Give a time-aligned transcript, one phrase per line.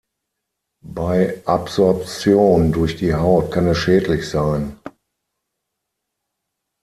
[0.83, 4.79] Bei Absorption durch die Haut kann es schädlich sein.